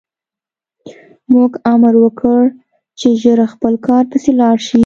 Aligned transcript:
موږ 1.33 1.51
امر 1.73 1.93
وکړ 2.03 2.41
چې 2.99 3.07
ژر 3.21 3.39
خپل 3.53 3.73
کار 3.87 4.03
پسې 4.11 4.31
لاړ 4.39 4.57
شي 4.67 4.79